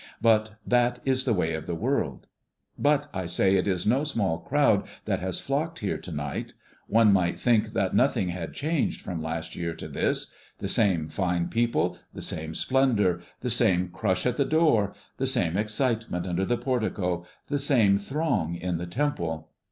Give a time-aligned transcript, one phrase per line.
[0.19, 2.25] But that is the way of the world
[2.75, 6.55] but, I say, it is no small crowd that has flocked here to night.
[6.87, 11.49] One might think that nothing had changed from last year to this, the same fine
[11.49, 16.57] people, the same splendor, the same crush at the door, the same excitement under the
[16.57, 19.49] portico, the same throng in the temple.